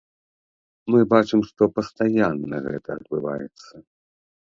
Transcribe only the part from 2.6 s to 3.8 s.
гэта адбываецца.